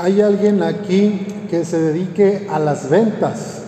[0.00, 3.62] ¿Hay alguien aquí que se dedique a las ventas?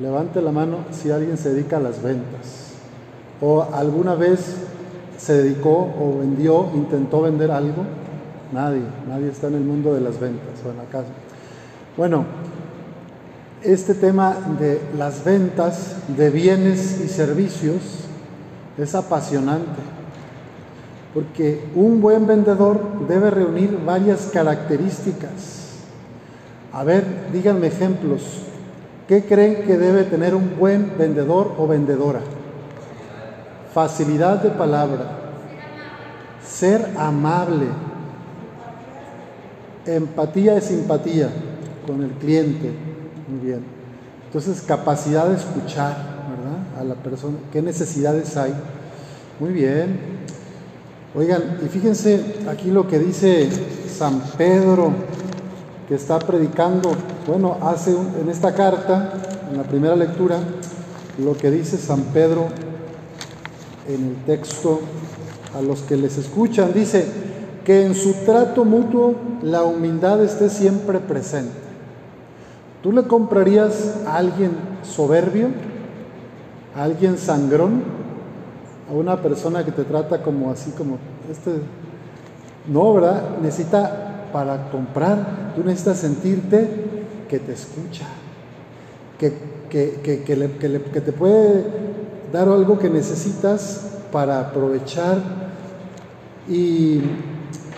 [0.00, 2.72] Levante la mano si alguien se dedica a las ventas.
[3.40, 4.56] ¿O alguna vez
[5.18, 7.84] se dedicó o vendió, intentó vender algo?
[8.52, 11.10] Nadie, nadie está en el mundo de las ventas o en la casa.
[11.96, 12.24] Bueno,
[13.62, 17.82] este tema de las ventas de bienes y servicios
[18.76, 19.80] es apasionante,
[21.14, 25.66] porque un buen vendedor debe reunir varias características.
[26.72, 28.22] A ver, díganme ejemplos.
[29.08, 32.20] ¿Qué creen que debe tener un buen vendedor o vendedora?
[33.72, 35.10] Facilidad de palabra,
[36.44, 37.66] ser amable,
[39.86, 41.30] empatía y simpatía
[41.86, 42.72] con el cliente.
[43.28, 43.60] Muy bien.
[44.26, 45.96] Entonces, capacidad de escuchar,
[46.28, 46.80] ¿verdad?
[46.80, 48.54] A la persona, qué necesidades hay.
[49.38, 50.15] Muy bien.
[51.18, 53.48] Oigan, y fíjense aquí lo que dice
[53.88, 54.92] San Pedro,
[55.88, 56.92] que está predicando,
[57.26, 59.14] bueno, hace en esta carta,
[59.50, 60.38] en la primera lectura,
[61.16, 62.48] lo que dice San Pedro
[63.88, 64.80] en el texto
[65.56, 67.06] a los que les escuchan, dice,
[67.64, 71.54] que en su trato mutuo la humildad esté siempre presente.
[72.82, 74.50] ¿Tú le comprarías a alguien
[74.82, 75.48] soberbio?
[76.74, 77.95] ¿A alguien sangrón?
[78.88, 80.98] ¿A una persona que te trata como así, como
[81.30, 81.60] este?
[82.68, 83.38] No, ¿verdad?
[83.42, 86.68] Necesita, para comprar, tú necesitas sentirte
[87.28, 88.06] que te escucha,
[89.18, 89.32] que,
[89.68, 91.64] que, que te puede
[92.32, 95.18] dar algo que necesitas para aprovechar
[96.48, 97.02] y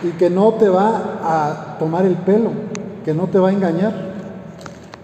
[0.03, 2.51] y que no te va a tomar el pelo,
[3.03, 3.93] que no te va a engañar.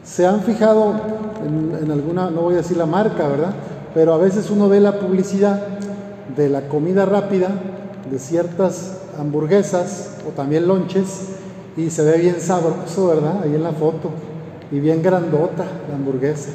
[0.03, 0.93] Se han fijado
[1.45, 3.53] en, alguna, no voy a decir la marca, ¿verdad?
[3.93, 5.74] Pero a veces uno ve la publicidad
[6.35, 7.49] de la comida rápida,
[8.09, 11.29] de ciertas hamburguesas o también lonches,
[11.77, 13.43] y se ve bien sabroso, ¿verdad?
[13.43, 14.09] Ahí en la foto,
[14.71, 16.49] y bien grandota la hamburguesa.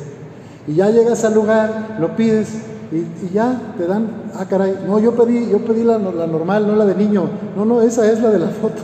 [0.67, 2.49] Y ya llegas al lugar, lo pides,
[2.93, 6.85] y, ya te dan, ah, caray, no, yo pedí, yo pedí la, normal, no la
[6.87, 7.25] de niño.
[7.57, 8.83] No, no, esa es la de la foto.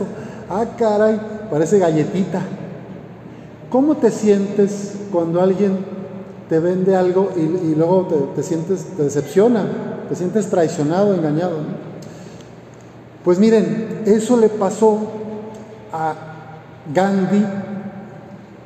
[0.49, 1.19] Ah, caray,
[1.51, 2.41] parece galletita.
[3.69, 5.77] ¿Cómo te sientes cuando alguien
[6.47, 9.65] te vende algo y, luego te, sientes, te decepciona,
[10.07, 11.59] te sientes traicionado, engañado?
[13.23, 14.99] Pues miren, eso le pasó
[15.91, 16.13] a
[16.93, 17.43] Gandhi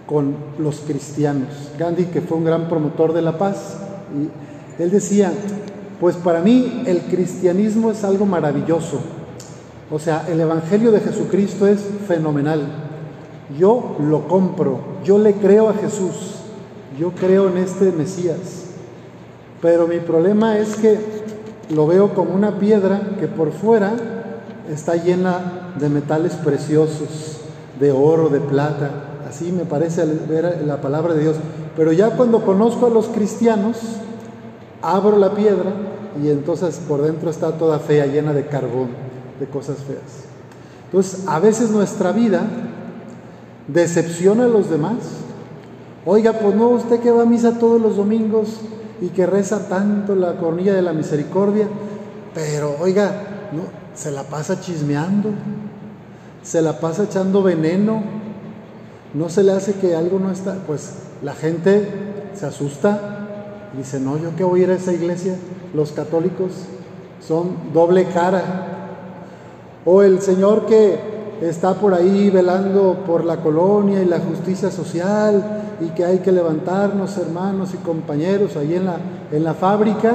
[0.05, 1.47] con los cristianos.
[1.79, 3.77] Gandhi, que fue un gran promotor de la paz,
[4.15, 5.31] y él decía,
[5.99, 8.99] pues para mí el cristianismo es algo maravilloso.
[9.89, 12.65] O sea, el Evangelio de Jesucristo es fenomenal.
[13.57, 16.35] Yo lo compro, yo le creo a Jesús,
[16.99, 18.65] yo creo en este Mesías.
[19.61, 21.20] Pero mi problema es que
[21.73, 23.93] lo veo como una piedra que por fuera
[24.69, 27.41] está llena de metales preciosos,
[27.79, 28.89] de oro, de plata.
[29.27, 31.35] Así me parece ver la palabra de Dios.
[31.75, 33.77] Pero ya cuando conozco a los cristianos,
[34.81, 35.71] abro la piedra
[36.21, 38.89] y entonces por dentro está toda fea, llena de carbón,
[39.39, 40.25] de cosas feas.
[40.85, 42.43] Entonces, a veces nuestra vida
[43.67, 44.97] decepciona a los demás.
[46.05, 48.59] Oiga, pues no, usted que va a misa todos los domingos
[49.01, 51.67] y que reza tanto la cornilla de la misericordia,
[52.33, 53.63] pero oiga, no,
[53.93, 55.31] se la pasa chismeando,
[56.43, 58.01] se la pasa echando veneno,
[59.13, 61.89] no se le hace que algo no está, pues la gente
[62.33, 63.17] se asusta
[63.77, 65.35] Dice, no, yo que voy a ir a esa iglesia,
[65.73, 66.51] los católicos
[67.25, 68.43] son doble cara.
[69.85, 70.99] O el Señor que
[71.41, 76.31] está por ahí velando por la colonia y la justicia social y que hay que
[76.31, 78.97] levantarnos, hermanos y compañeros, ahí en la,
[79.31, 80.13] en la fábrica,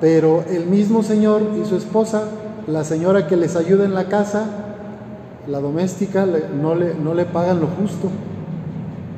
[0.00, 2.24] pero el mismo Señor y su esposa,
[2.66, 4.46] la señora que les ayuda en la casa,
[5.46, 6.26] la doméstica,
[6.60, 8.08] no le, no le pagan lo justo,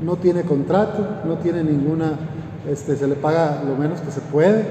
[0.02, 2.18] no tiene contrato, no tiene ninguna
[2.68, 4.64] este, se le paga lo menos que se puede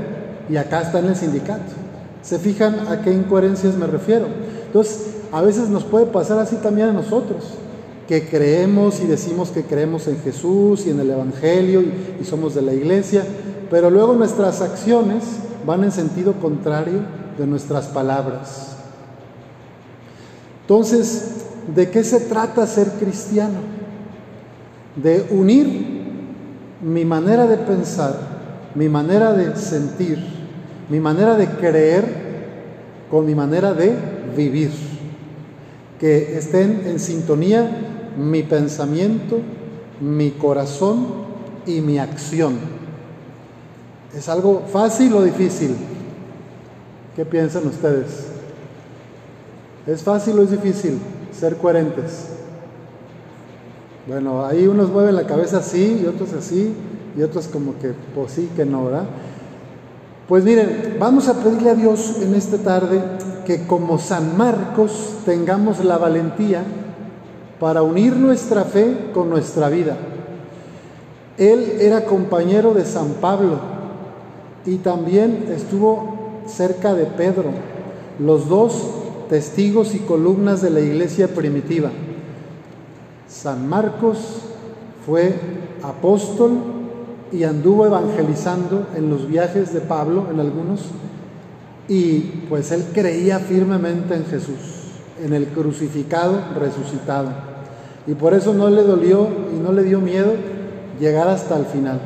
[0.50, 1.74] y acá está en el sindicato.
[2.22, 4.28] ¿Se fijan a qué incoherencias me refiero?
[4.66, 7.44] Entonces, a veces nos puede pasar así también a nosotros,
[8.08, 12.62] que creemos y decimos que creemos en Jesús y en el Evangelio y, somos de
[12.62, 13.26] la iglesia,
[13.70, 15.24] pero luego nuestras acciones
[15.66, 17.02] van en sentido contrario
[17.38, 18.78] de nuestras palabras.
[20.62, 21.46] Entonces,
[21.76, 23.60] ¿de qué se trata ser cristiano?
[24.96, 25.98] De unir
[26.82, 28.18] mi manera de pensar,
[28.74, 30.20] mi manera de sentir,
[30.90, 32.28] mi manera de creer
[33.12, 33.96] con mi manera de
[34.36, 34.72] vivir.
[36.00, 37.87] Que estén en sintonía
[38.18, 39.40] mi pensamiento,
[40.02, 41.06] mi corazón
[41.66, 42.56] y mi acción.
[44.16, 45.76] ¿Es algo fácil o difícil?
[47.16, 48.28] ¿Qué piensan ustedes?
[49.86, 51.00] ¿Es fácil o es difícil
[51.32, 52.30] ser coherentes?
[54.08, 56.74] Bueno, ahí unos mueven la cabeza así y otros así
[57.18, 59.06] y otros como que pues sí, que no, ¿verdad?
[60.28, 63.02] Pues miren, vamos a pedirle a Dios en esta tarde
[63.46, 66.64] que como San Marcos tengamos la valentía
[67.60, 69.98] para unir nuestra fe con nuestra vida.
[71.38, 73.60] Él era compañero de San Pablo
[74.66, 77.52] y también estuvo cerca de Pedro,
[78.20, 78.74] los dos
[79.30, 81.92] testigos y columnas de la iglesia primitiva.
[83.28, 84.42] San Marcos
[85.06, 85.36] fue
[85.84, 86.58] apóstol
[87.32, 90.82] y anduvo evangelizando en los viajes de Pablo, en algunos,
[91.88, 92.20] y
[92.50, 94.77] pues él creía firmemente en Jesús,
[95.24, 97.30] en el crucificado, resucitado.
[98.06, 100.34] Y por eso no le dolió y no le dio miedo
[101.00, 102.00] llegar hasta el final.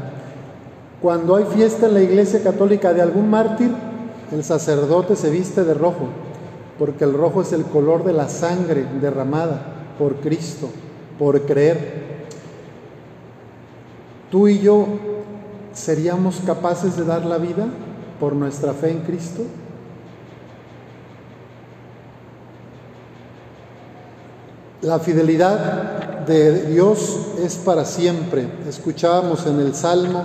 [1.02, 3.72] Cuando hay fiesta en la iglesia católica de algún mártir,
[4.31, 6.08] el sacerdote se viste de rojo,
[6.80, 9.62] porque el rojo es el color de la sangre derramada
[9.98, 10.69] por Cristo,
[11.19, 12.02] por creer.
[14.30, 14.88] Tú y yo
[15.74, 17.68] seríamos capaces de dar la vida
[18.19, 19.44] por nuestra fe en Cristo.
[24.81, 28.48] La fidelidad de Dios es para siempre.
[28.68, 30.24] Escuchábamos en el Salmo,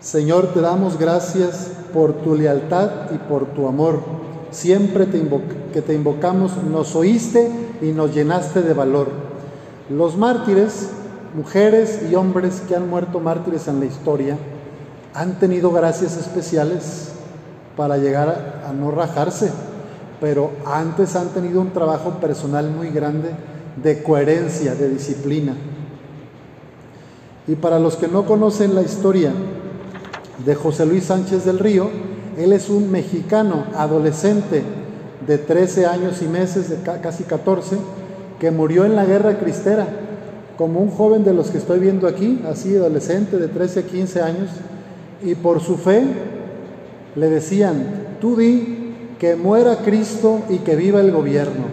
[0.00, 4.00] Señor, te damos gracias por tu lealtad y por tu amor.
[4.52, 7.50] Siempre que te invocamos nos oíste
[7.82, 9.08] y nos llenaste de valor.
[9.90, 10.88] Los mártires,
[11.34, 14.38] mujeres y hombres que han muerto mártires en la historia,
[15.12, 17.10] han tenido gracias especiales
[17.76, 19.52] para llegar a no rajarse
[20.20, 23.30] pero antes han tenido un trabajo personal muy grande
[23.82, 25.54] de coherencia, de disciplina.
[27.46, 29.32] Y para los que no conocen la historia
[30.44, 31.90] de José Luis Sánchez del Río,
[32.38, 34.62] él es un mexicano adolescente
[35.26, 37.76] de 13 años y meses, de casi 14,
[38.40, 39.86] que murió en la guerra cristera,
[40.56, 44.22] como un joven de los que estoy viendo aquí, así adolescente de 13 a 15
[44.22, 44.50] años,
[45.22, 46.04] y por su fe
[47.16, 48.83] le decían, tú di
[49.18, 51.64] que muera Cristo y que viva el gobierno.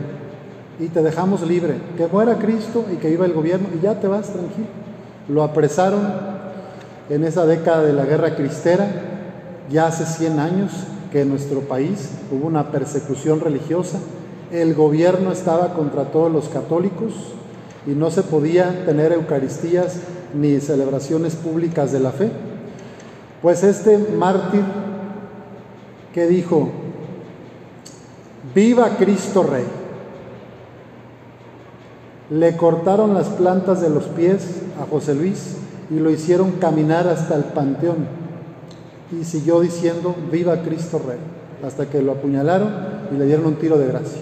[0.80, 1.76] Y te dejamos libre.
[1.98, 4.68] Que muera Cristo y que viva el gobierno y ya te vas tranquilo.
[5.28, 6.02] Lo apresaron
[7.10, 8.88] en esa década de la guerra cristera,
[9.70, 10.72] ya hace 100 años
[11.12, 14.00] que en nuestro país hubo una persecución religiosa.
[14.52, 17.14] El gobierno estaba contra todos los católicos
[17.86, 19.98] y no se podía tener eucaristías
[20.34, 22.32] ni celebraciones públicas de la fe.
[23.42, 24.64] Pues este mártir
[26.14, 26.70] que dijo,
[28.54, 29.66] Viva Cristo Rey.
[32.30, 35.58] Le cortaron las plantas de los pies a José Luis
[35.90, 38.08] y lo hicieron caminar hasta el panteón.
[39.12, 41.20] Y siguió diciendo, viva Cristo Rey,
[41.66, 42.74] hasta que lo apuñalaron
[43.12, 44.22] y le dieron un tiro de gracia.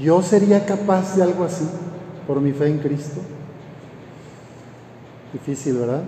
[0.00, 1.64] ¿Yo sería capaz de algo así
[2.26, 3.20] por mi fe en Cristo?
[5.32, 6.02] Difícil, ¿verdad?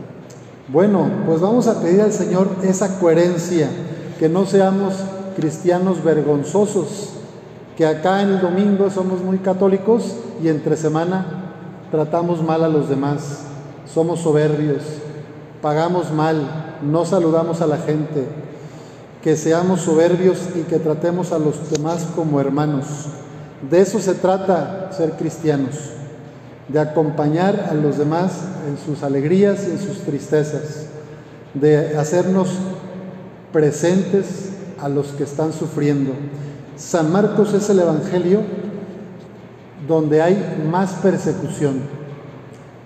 [0.68, 3.68] Bueno, pues vamos a pedir al Señor esa coherencia,
[4.18, 4.94] que no seamos
[5.38, 7.10] cristianos vergonzosos,
[7.76, 11.54] que acá en el domingo somos muy católicos y entre semana
[11.92, 13.44] tratamos mal a los demás,
[13.86, 14.82] somos soberbios,
[15.62, 18.26] pagamos mal, no saludamos a la gente,
[19.22, 22.86] que seamos soberbios y que tratemos a los demás como hermanos.
[23.70, 25.76] De eso se trata ser cristianos,
[26.66, 30.86] de acompañar a los demás en sus alegrías y en sus tristezas,
[31.54, 32.48] de hacernos
[33.52, 36.12] presentes a los que están sufriendo.
[36.76, 38.40] San Marcos es el Evangelio
[39.86, 41.80] donde hay más persecución.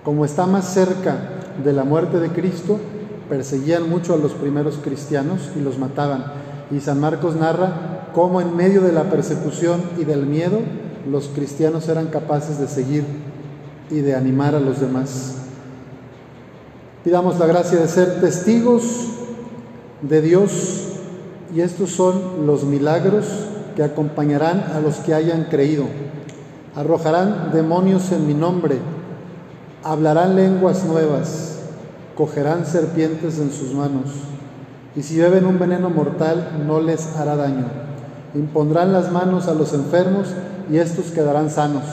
[0.03, 1.29] Como está más cerca
[1.63, 2.79] de la muerte de Cristo,
[3.29, 6.25] perseguían mucho a los primeros cristianos y los mataban.
[6.71, 10.59] Y San Marcos narra cómo en medio de la persecución y del miedo
[11.09, 13.05] los cristianos eran capaces de seguir
[13.89, 15.35] y de animar a los demás.
[17.03, 19.09] Pidamos la gracia de ser testigos
[20.01, 20.82] de Dios
[21.53, 23.25] y estos son los milagros
[23.75, 25.85] que acompañarán a los que hayan creído.
[26.75, 28.77] Arrojarán demonios en mi nombre,
[29.83, 31.59] hablarán lenguas nuevas,
[32.17, 34.09] cogerán serpientes en sus manos,
[34.95, 37.65] y si beben un veneno mortal no les hará daño.
[38.33, 40.29] Impondrán las manos a los enfermos
[40.71, 41.83] y estos quedarán sanos.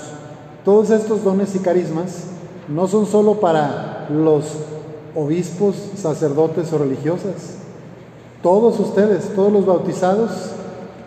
[0.64, 2.24] Todos estos dones y carismas
[2.68, 4.44] no son solo para los
[5.14, 7.59] obispos, sacerdotes o religiosas,
[8.42, 10.30] todos ustedes, todos los bautizados,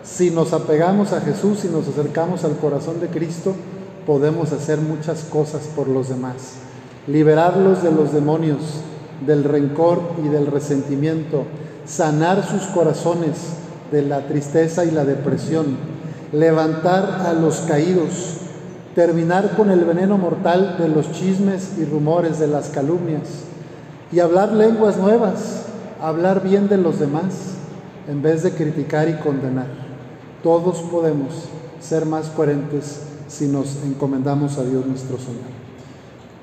[0.04, 3.54] si nos apegamos a Jesús y nos acercamos al corazón de Cristo,
[4.06, 6.56] podemos hacer muchas cosas por los demás.
[7.06, 8.60] Liberarlos de los demonios,
[9.26, 11.44] del rencor y del resentimiento,
[11.86, 13.36] sanar sus corazones
[13.90, 15.76] de la tristeza y la depresión,
[16.32, 18.38] levantar a los caídos,
[18.94, 23.28] terminar con el veneno mortal de los chismes y rumores, de las calumnias,
[24.12, 25.64] y hablar lenguas nuevas,
[26.00, 27.54] hablar bien de los demás,
[28.08, 29.66] en vez de criticar y condenar.
[30.42, 31.48] Todos podemos
[31.80, 35.54] ser más coherentes si nos encomendamos a Dios nuestro Señor.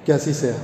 [0.06, 0.56] Que así sea.